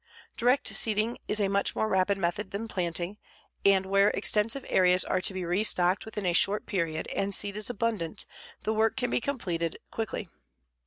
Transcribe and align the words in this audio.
Direct 0.35 0.67
seeding 0.67 1.19
is 1.27 1.39
a 1.39 1.47
much 1.47 1.75
more 1.75 1.87
rapid 1.87 2.17
method 2.17 2.49
than 2.49 2.67
planting, 2.67 3.19
and 3.63 3.85
where 3.85 4.07
extensive 4.09 4.65
areas 4.67 5.05
are 5.05 5.21
to 5.21 5.31
be 5.31 5.45
restocked 5.45 6.05
within 6.05 6.25
a 6.25 6.33
short 6.33 6.65
period 6.65 7.07
and 7.09 7.35
seed 7.35 7.55
is 7.55 7.69
abundant, 7.69 8.25
the 8.63 8.73
work 8.73 8.97
can 8.97 9.11
be 9.11 9.21
completed 9.21 9.77
quickly. 9.91 10.27